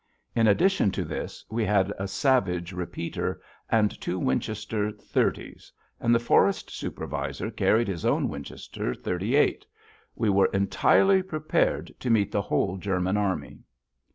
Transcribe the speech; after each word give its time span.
In 0.33 0.47
addition 0.47 0.89
to 0.93 1.03
this, 1.05 1.45
we 1.47 1.63
had 1.63 1.93
a 1.99 2.07
Savage 2.07 2.73
repeater 2.73 3.39
and 3.69 4.01
two 4.01 4.17
Winchester 4.17 4.89
thirties, 4.91 5.71
and 5.99 6.15
the 6.15 6.19
Forest 6.19 6.71
Supervisor 6.71 7.51
carried 7.51 7.87
his 7.87 8.03
own 8.03 8.27
Winchester 8.27 8.95
thirty 8.95 9.35
eight. 9.35 9.63
We 10.15 10.31
were 10.31 10.47
entirely 10.53 11.21
prepared 11.21 11.93
to 11.99 12.09
meet 12.09 12.31
the 12.31 12.41
whole 12.41 12.77
German 12.77 13.15
army. 13.15 13.59